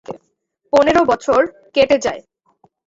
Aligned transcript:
পনেরো 0.73 1.01
বছর 1.05 1.39
কেটে 1.73 1.97
যায়। 1.97 2.21